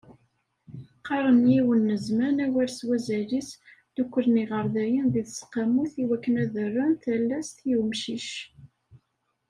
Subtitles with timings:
[1.07, 3.49] Qarren yiwen n zzman, awal s wazal-is,
[3.93, 8.29] dduklen iɣerdayen di tseqqamut i wakken ad rren talast i umcic.